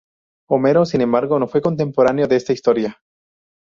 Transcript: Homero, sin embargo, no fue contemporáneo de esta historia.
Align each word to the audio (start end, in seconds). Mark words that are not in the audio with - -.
Homero, 0.49 0.83
sin 0.87 1.01
embargo, 1.01 1.37
no 1.37 1.47
fue 1.47 1.61
contemporáneo 1.61 2.27
de 2.27 2.37
esta 2.37 2.53
historia. 2.53 2.99